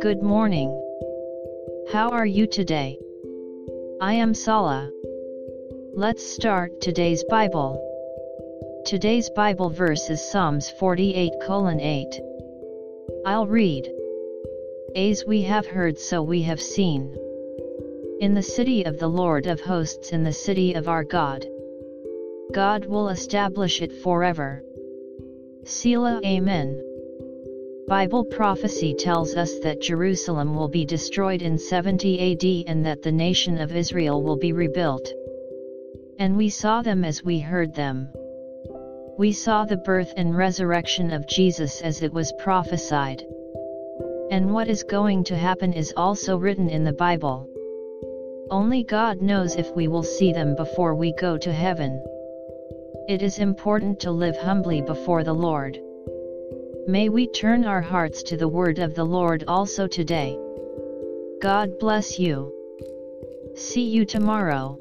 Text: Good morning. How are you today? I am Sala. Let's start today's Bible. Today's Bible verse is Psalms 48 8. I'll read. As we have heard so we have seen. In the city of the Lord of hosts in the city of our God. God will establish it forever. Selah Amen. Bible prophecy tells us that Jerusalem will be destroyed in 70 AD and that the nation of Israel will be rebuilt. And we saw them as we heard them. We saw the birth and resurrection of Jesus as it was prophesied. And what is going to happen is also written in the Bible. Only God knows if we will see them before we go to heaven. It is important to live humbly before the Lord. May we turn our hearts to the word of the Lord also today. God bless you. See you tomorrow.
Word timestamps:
Good 0.00 0.22
morning. 0.22 0.70
How 1.92 2.08
are 2.12 2.24
you 2.24 2.46
today? 2.46 2.98
I 4.00 4.14
am 4.14 4.32
Sala. 4.32 4.90
Let's 5.92 6.24
start 6.24 6.80
today's 6.80 7.22
Bible. 7.24 7.78
Today's 8.86 9.28
Bible 9.36 9.68
verse 9.68 10.08
is 10.08 10.26
Psalms 10.30 10.70
48 10.70 11.34
8. 11.42 12.20
I'll 13.26 13.46
read. 13.46 13.92
As 14.96 15.26
we 15.26 15.42
have 15.42 15.66
heard 15.66 15.98
so 15.98 16.22
we 16.22 16.40
have 16.42 16.62
seen. 16.62 17.14
In 18.20 18.32
the 18.32 18.42
city 18.42 18.84
of 18.84 18.98
the 18.98 19.08
Lord 19.08 19.46
of 19.46 19.60
hosts 19.60 20.10
in 20.12 20.24
the 20.24 20.32
city 20.32 20.72
of 20.72 20.88
our 20.88 21.04
God. 21.04 21.44
God 22.50 22.86
will 22.86 23.10
establish 23.10 23.82
it 23.82 23.92
forever. 23.92 24.62
Selah 25.66 26.20
Amen. 26.24 26.78
Bible 27.88 28.24
prophecy 28.24 28.92
tells 28.92 29.34
us 29.34 29.58
that 29.60 29.80
Jerusalem 29.80 30.54
will 30.54 30.68
be 30.68 30.84
destroyed 30.84 31.40
in 31.40 31.56
70 31.56 32.32
AD 32.32 32.70
and 32.70 32.84
that 32.84 33.00
the 33.00 33.12
nation 33.12 33.58
of 33.58 33.74
Israel 33.74 34.22
will 34.22 34.36
be 34.36 34.52
rebuilt. 34.52 35.10
And 36.18 36.36
we 36.36 36.50
saw 36.50 36.82
them 36.82 37.02
as 37.02 37.24
we 37.24 37.40
heard 37.40 37.74
them. 37.74 38.10
We 39.16 39.32
saw 39.32 39.64
the 39.64 39.78
birth 39.78 40.12
and 40.18 40.36
resurrection 40.36 41.10
of 41.10 41.26
Jesus 41.26 41.80
as 41.80 42.02
it 42.02 42.12
was 42.12 42.32
prophesied. 42.38 43.22
And 44.30 44.52
what 44.52 44.68
is 44.68 44.82
going 44.82 45.24
to 45.24 45.36
happen 45.36 45.72
is 45.72 45.94
also 45.96 46.36
written 46.36 46.68
in 46.68 46.84
the 46.84 46.92
Bible. 46.92 47.48
Only 48.50 48.84
God 48.84 49.22
knows 49.22 49.56
if 49.56 49.74
we 49.74 49.88
will 49.88 50.02
see 50.02 50.30
them 50.30 50.56
before 50.56 50.94
we 50.94 51.14
go 51.18 51.38
to 51.38 51.52
heaven. 51.52 52.02
It 53.06 53.20
is 53.20 53.38
important 53.38 54.00
to 54.00 54.10
live 54.10 54.34
humbly 54.38 54.80
before 54.80 55.24
the 55.24 55.34
Lord. 55.34 55.78
May 56.86 57.10
we 57.10 57.26
turn 57.26 57.66
our 57.66 57.82
hearts 57.82 58.22
to 58.22 58.36
the 58.38 58.48
word 58.48 58.78
of 58.78 58.94
the 58.94 59.04
Lord 59.04 59.44
also 59.46 59.86
today. 59.86 60.38
God 61.42 61.78
bless 61.78 62.18
you. 62.18 62.50
See 63.54 63.82
you 63.82 64.06
tomorrow. 64.06 64.78